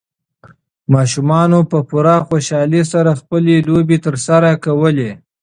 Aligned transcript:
ماشومانو 0.93 1.59
په 1.71 1.77
پوره 1.89 2.15
خوشالۍ 2.27 2.83
سره 2.93 3.11
خپلې 3.19 3.55
لوبې 3.69 3.97
ترسره 4.05 4.51
کولې. 4.65 5.11